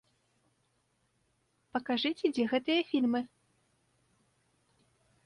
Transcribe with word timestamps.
Пакажыце, 1.77 2.25
дзе 2.37 2.45
гэтыя 2.53 2.81
фільмы! 2.93 3.21